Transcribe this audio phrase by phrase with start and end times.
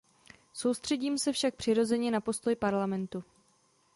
[0.53, 3.23] Soustředím se však přirozeně na postoj Parlamentu.